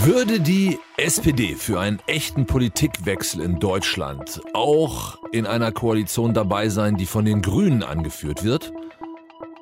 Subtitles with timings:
[0.00, 6.96] Würde die SPD für einen echten Politikwechsel in Deutschland auch in einer Koalition dabei sein,
[6.96, 8.72] die von den Grünen angeführt wird?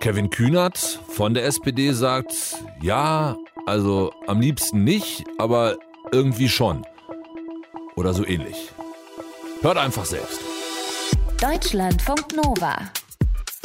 [0.01, 2.35] Kevin Kühnert von der SPD sagt,
[2.83, 5.79] ja, also am liebsten nicht, aber
[6.13, 6.85] irgendwie schon.
[7.97, 8.71] Oder so ähnlich.
[9.63, 10.41] Hört einfach selbst.
[11.41, 12.77] Deutschlandfunk Nova.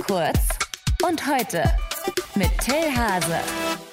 [0.07, 0.39] Kurz
[1.05, 1.63] und heute
[2.39, 3.35] mit Till Hase.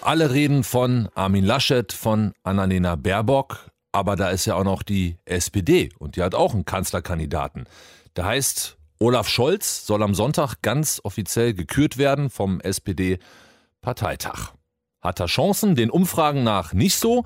[0.03, 5.17] Alle reden von Armin Laschet, von Annalena Baerbock, aber da ist ja auch noch die
[5.25, 7.65] SPD und die hat auch einen Kanzlerkandidaten.
[8.15, 14.53] Der heißt Olaf Scholz, soll am Sonntag ganz offiziell gekürt werden vom SPD-Parteitag.
[15.01, 15.75] Hat er Chancen?
[15.75, 17.25] Den Umfragen nach nicht so.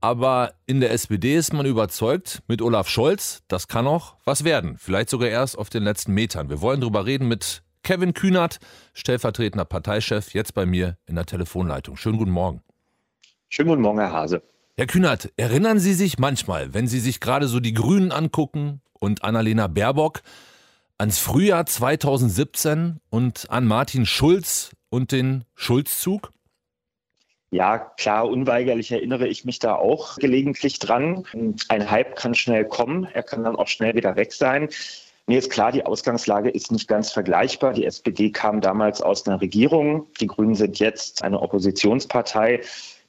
[0.00, 4.76] Aber in der SPD ist man überzeugt, mit Olaf Scholz, das kann auch was werden.
[4.78, 6.48] Vielleicht sogar erst auf den letzten Metern.
[6.50, 8.58] Wir wollen darüber reden mit Kevin Kühnert,
[8.94, 11.96] stellvertretender Parteichef, jetzt bei mir in der Telefonleitung.
[11.96, 12.62] Schönen guten Morgen.
[13.48, 14.42] Schönen guten Morgen, Herr Hase.
[14.76, 19.24] Herr Kühnert, erinnern Sie sich manchmal, wenn Sie sich gerade so die Grünen angucken und
[19.24, 20.22] Annalena Baerbock,
[20.96, 26.30] ans Frühjahr 2017 und an Martin Schulz und den Schulzzug?
[27.50, 31.26] Ja, klar, unweigerlich erinnere ich mich da auch gelegentlich dran.
[31.68, 34.70] Ein Hype kann schnell kommen, er kann dann auch schnell wieder weg sein.
[35.26, 37.72] Mir ist klar, die Ausgangslage ist nicht ganz vergleichbar.
[37.72, 40.08] Die SPD kam damals aus einer Regierung.
[40.20, 42.60] Die Grünen sind jetzt eine Oppositionspartei.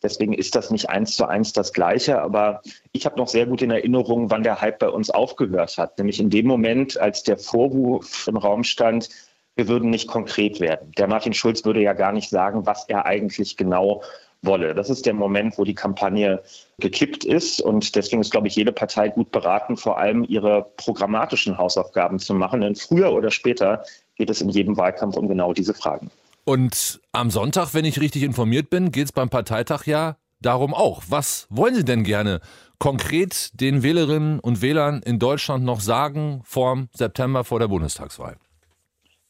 [0.03, 2.21] Deswegen ist das nicht eins zu eins das Gleiche.
[2.21, 2.61] Aber
[2.91, 5.97] ich habe noch sehr gut in Erinnerung, wann der Hype bei uns aufgehört hat.
[5.97, 9.09] Nämlich in dem Moment, als der Vorwurf im Raum stand,
[9.55, 10.91] wir würden nicht konkret werden.
[10.97, 14.03] Der Martin Schulz würde ja gar nicht sagen, was er eigentlich genau
[14.43, 14.75] wolle.
[14.75, 16.41] Das ist der Moment, wo die Kampagne
[16.79, 17.61] gekippt ist.
[17.61, 22.33] Und deswegen ist, glaube ich, jede Partei gut beraten, vor allem ihre programmatischen Hausaufgaben zu
[22.33, 22.61] machen.
[22.61, 23.83] Denn früher oder später
[24.15, 26.11] geht es in jedem Wahlkampf um genau diese Fragen.
[26.45, 31.03] Und am Sonntag, wenn ich richtig informiert bin, geht es beim Parteitag ja darum auch.
[31.07, 32.41] Was wollen Sie denn gerne
[32.79, 38.35] konkret den Wählerinnen und Wählern in Deutschland noch sagen vor September, vor der Bundestagswahl?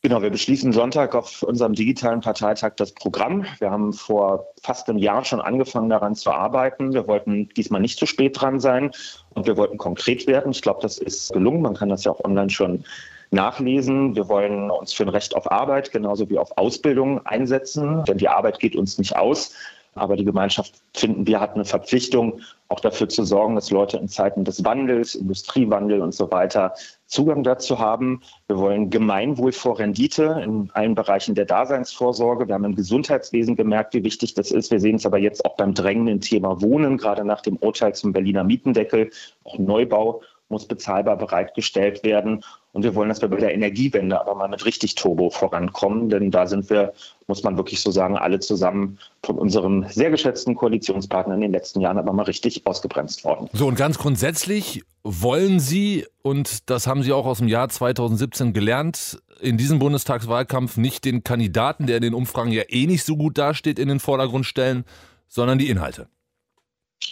[0.06, 3.46] Genau, wir beschließen Sonntag auf unserem digitalen Parteitag das Programm.
[3.60, 6.94] Wir haben vor fast einem Jahr schon angefangen daran zu arbeiten.
[6.94, 8.92] Wir wollten diesmal nicht zu spät dran sein
[9.34, 10.52] und wir wollten konkret werden.
[10.52, 11.62] Ich glaube, das ist gelungen.
[11.62, 12.84] Man kann das ja auch online schon
[13.32, 14.14] nachlesen.
[14.14, 18.28] Wir wollen uns für ein Recht auf Arbeit genauso wie auf Ausbildung einsetzen, denn die
[18.28, 19.54] Arbeit geht uns nicht aus.
[19.96, 24.08] Aber die Gemeinschaft, finden wir, hat eine Verpflichtung, auch dafür zu sorgen, dass Leute in
[24.08, 26.74] Zeiten des Wandels, Industriewandel und so weiter
[27.06, 28.22] Zugang dazu haben.
[28.48, 32.48] Wir wollen Gemeinwohl vor Rendite in allen Bereichen der Daseinsvorsorge.
[32.48, 34.72] Wir haben im Gesundheitswesen gemerkt, wie wichtig das ist.
[34.72, 38.14] Wir sehen es aber jetzt auch beim drängenden Thema Wohnen, gerade nach dem Urteil zum
[38.14, 39.12] Berliner Mietendeckel.
[39.44, 42.44] Auch Neubau muss bezahlbar bereitgestellt werden.
[42.72, 46.32] Und wir wollen, dass wir bei der Energiewende aber mal mit richtig Turbo vorankommen, denn
[46.32, 46.94] da sind wir,
[47.28, 51.82] muss man wirklich so sagen, alle zusammen von unserem sehr geschätzten Koalitionspartner in den letzten
[51.82, 53.48] Jahren aber mal richtig ausgebremst worden.
[53.54, 58.54] So, und ganz grundsätzlich wollen Sie, und das haben Sie auch aus dem Jahr 2017
[58.54, 63.18] gelernt, in diesem Bundestagswahlkampf nicht den Kandidaten, der in den Umfragen ja eh nicht so
[63.18, 64.86] gut dasteht, in den Vordergrund stellen,
[65.28, 66.08] sondern die Inhalte.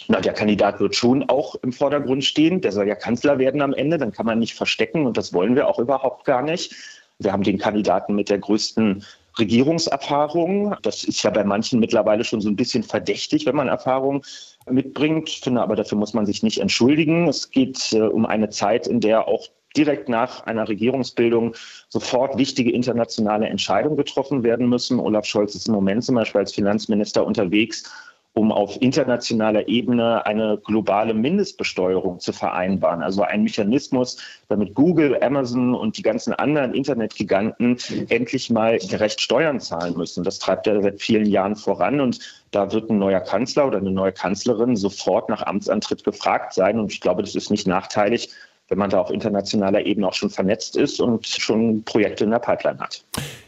[0.08, 2.60] Na, der Kandidat wird schon auch im Vordergrund stehen.
[2.60, 3.98] Der soll ja Kanzler werden am Ende.
[3.98, 6.74] Dann kann man nicht verstecken und das wollen wir auch überhaupt gar nicht.
[7.18, 9.04] Wir haben den Kandidaten mit der größten
[9.38, 10.76] Regierungserfahrung.
[10.82, 14.24] Das ist ja bei manchen mittlerweile schon so ein bisschen verdächtig, wenn man Erfahrung
[14.68, 15.28] mitbringt.
[15.28, 17.28] Ich finde aber, dafür muss man sich nicht entschuldigen.
[17.28, 21.54] Es geht äh, um eine Zeit, in der auch direkt nach einer Regierungsbildung
[21.88, 25.00] sofort wichtige internationale Entscheidungen getroffen werden müssen.
[25.00, 27.90] Olaf Scholz ist im Moment zum Beispiel als Finanzminister unterwegs
[28.34, 33.02] um auf internationaler Ebene eine globale Mindestbesteuerung zu vereinbaren.
[33.02, 34.16] Also ein Mechanismus,
[34.48, 37.76] damit Google, Amazon und die ganzen anderen Internetgiganten
[38.08, 40.24] endlich mal gerecht Steuern zahlen müssen.
[40.24, 42.20] Das treibt er seit vielen Jahren voran und
[42.52, 46.78] da wird ein neuer Kanzler oder eine neue Kanzlerin sofort nach Amtsantritt gefragt sein.
[46.78, 48.30] Und ich glaube, das ist nicht nachteilig,
[48.68, 52.38] wenn man da auf internationaler Ebene auch schon vernetzt ist und schon Projekte in der
[52.38, 53.04] Pipeline hat.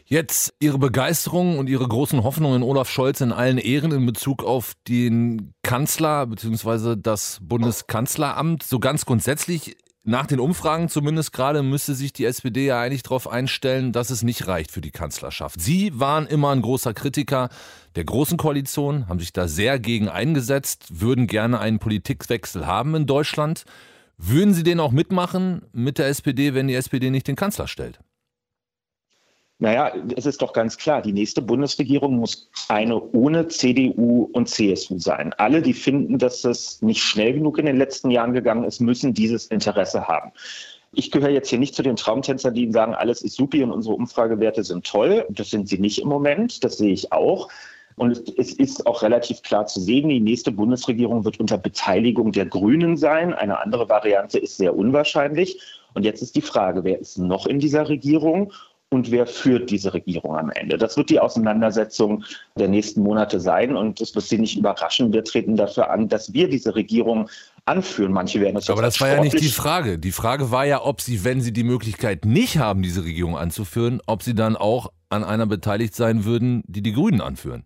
[0.07, 4.45] Jetzt Ihre Begeisterung und Ihre großen Hoffnungen in Olaf Scholz in allen Ehren in Bezug
[4.45, 6.97] auf den Kanzler bzw.
[7.01, 8.63] das Bundeskanzleramt.
[8.63, 13.27] So ganz grundsätzlich, nach den Umfragen zumindest gerade, müsste sich die SPD ja eigentlich darauf
[13.27, 15.59] einstellen, dass es nicht reicht für die Kanzlerschaft.
[15.59, 17.49] Sie waren immer ein großer Kritiker
[17.97, 23.07] der Großen Koalition, haben sich da sehr gegen eingesetzt, würden gerne einen Politikwechsel haben in
[23.07, 23.65] Deutschland.
[24.19, 28.01] Würden Sie den auch mitmachen mit der SPD, wenn die SPD nicht den Kanzler stellt?
[29.61, 34.99] Naja, es ist doch ganz klar, die nächste Bundesregierung muss eine ohne CDU und CSU
[34.99, 35.33] sein.
[35.39, 39.15] Alle, die finden, dass es nicht schnell genug in den letzten Jahren gegangen ist, müssen
[39.15, 40.33] dieses Interesse haben.
[40.93, 43.95] Ich gehöre jetzt hier nicht zu den Traumtänzern, die sagen, alles ist supi und unsere
[43.95, 45.25] Umfragewerte sind toll.
[45.31, 47.49] Das sind sie nicht im Moment, das sehe ich auch.
[47.97, 52.33] Und es, es, ist auch relativ klar zu sehen, die nächste Bundesregierung wird unter Beteiligung
[52.33, 53.33] der Grünen sein.
[53.33, 55.61] Eine andere Variante ist sehr unwahrscheinlich.
[55.95, 58.53] Und jetzt ist die Frage, wer ist noch in dieser Regierung
[58.95, 60.79] und wer führt diese Regierung am Ende.
[60.79, 62.25] Das wird die Auseinandersetzung
[62.57, 65.13] der nächsten Monate sein und es wird Sie nicht überraschen.
[65.13, 67.29] Wir treten dafür an, dass wir diese Regierung
[67.65, 68.13] anführen.
[68.13, 69.99] Manche werden das Aber das war ja nicht die Frage.
[69.99, 74.01] Die Frage war ja, ob Sie, wenn Sie die Möglichkeit nicht haben, diese Regierung anzuführen,
[74.07, 77.65] ob Sie dann auch an einer beteiligt sein würden, die die Grünen anführen.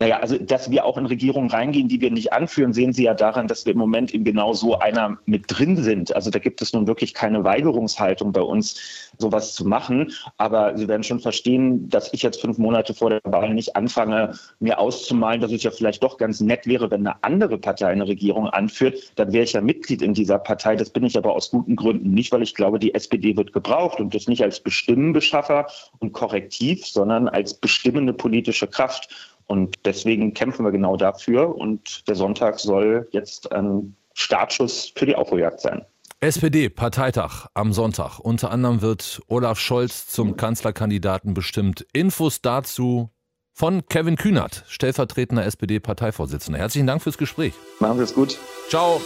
[0.00, 3.14] Naja, also dass wir auch in Regierungen reingehen, die wir nicht anführen, sehen Sie ja
[3.14, 6.14] daran, dass wir im Moment in genau so einer mit drin sind.
[6.14, 10.12] Also da gibt es nun wirklich keine Weigerungshaltung bei uns, sowas zu machen.
[10.36, 14.34] Aber Sie werden schon verstehen, dass ich jetzt fünf Monate vor der Wahl nicht anfange,
[14.60, 18.06] mir auszumalen, dass es ja vielleicht doch ganz nett wäre, wenn eine andere Partei eine
[18.06, 19.12] Regierung anführt.
[19.16, 20.76] Dann wäre ich ja Mitglied in dieser Partei.
[20.76, 23.98] Das bin ich aber aus guten Gründen nicht, weil ich glaube, die SPD wird gebraucht
[23.98, 25.66] und das nicht als Bestimmenbeschaffer
[25.98, 29.08] und Korrektiv, sondern als bestimmende politische Kraft.
[29.48, 31.56] Und deswegen kämpfen wir genau dafür.
[31.56, 35.84] Und der Sonntag soll jetzt ein Startschuss für die Aufholjagd sein.
[36.20, 38.18] SPD-Parteitag am Sonntag.
[38.18, 41.86] Unter anderem wird Olaf Scholz zum Kanzlerkandidaten bestimmt.
[41.92, 43.10] Infos dazu
[43.52, 46.58] von Kevin Kühnert, stellvertretender SPD-Parteivorsitzender.
[46.58, 47.54] Herzlichen Dank fürs Gespräch.
[47.80, 48.38] Machen Sie es gut.
[48.68, 49.00] Ciao.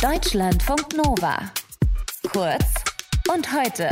[0.00, 1.50] Deutschlandfunk Nova.
[2.32, 2.64] Kurz
[3.30, 3.88] und heute.